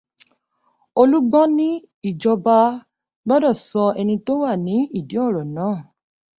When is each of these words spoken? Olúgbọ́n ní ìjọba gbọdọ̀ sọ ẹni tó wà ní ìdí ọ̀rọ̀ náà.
Olúgbọ́n 0.99 1.49
ní 1.57 1.69
ìjọba 2.09 2.57
gbọdọ̀ 3.25 3.53
sọ 3.67 3.83
ẹni 3.99 4.15
tó 4.25 4.33
wà 4.41 4.51
ní 4.65 4.75
ìdí 4.97 5.15
ọ̀rọ̀ 5.25 5.43
náà. 5.55 5.75